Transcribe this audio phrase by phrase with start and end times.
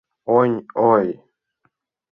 [0.37, 1.07] Оньой.